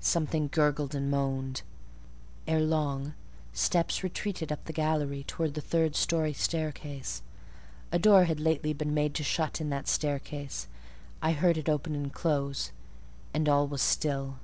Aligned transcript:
Something 0.00 0.48
gurgled 0.50 0.94
and 0.94 1.10
moaned. 1.10 1.60
Ere 2.46 2.62
long, 2.62 3.12
steps 3.52 4.02
retreated 4.02 4.50
up 4.50 4.64
the 4.64 4.72
gallery 4.72 5.22
towards 5.24 5.52
the 5.52 5.60
third 5.60 5.94
storey 5.96 6.32
staircase: 6.32 7.20
a 7.92 7.98
door 7.98 8.24
had 8.24 8.40
lately 8.40 8.72
been 8.72 8.94
made 8.94 9.14
to 9.16 9.22
shut 9.22 9.60
in 9.60 9.68
that 9.68 9.86
staircase; 9.86 10.66
I 11.20 11.32
heard 11.32 11.58
it 11.58 11.68
open 11.68 11.94
and 11.94 12.10
close, 12.10 12.72
and 13.34 13.50
all 13.50 13.68
was 13.68 13.82
still. 13.82 14.38